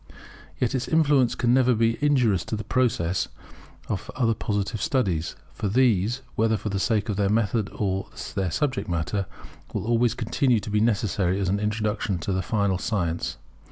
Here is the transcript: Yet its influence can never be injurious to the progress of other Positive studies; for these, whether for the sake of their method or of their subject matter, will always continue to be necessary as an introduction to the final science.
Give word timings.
Yet 0.59 0.73
its 0.73 0.87
influence 0.87 1.35
can 1.35 1.53
never 1.53 1.75
be 1.75 1.99
injurious 2.03 2.43
to 2.45 2.55
the 2.55 2.63
progress 2.63 3.27
of 3.87 4.09
other 4.15 4.33
Positive 4.33 4.81
studies; 4.81 5.35
for 5.53 5.67
these, 5.69 6.23
whether 6.33 6.57
for 6.57 6.69
the 6.69 6.79
sake 6.79 7.07
of 7.07 7.17
their 7.17 7.29
method 7.29 7.69
or 7.71 8.07
of 8.11 8.33
their 8.33 8.49
subject 8.49 8.89
matter, 8.89 9.27
will 9.73 9.85
always 9.85 10.15
continue 10.15 10.59
to 10.61 10.71
be 10.71 10.79
necessary 10.79 11.39
as 11.39 11.49
an 11.49 11.59
introduction 11.59 12.17
to 12.17 12.33
the 12.33 12.41
final 12.41 12.79
science. 12.79 13.37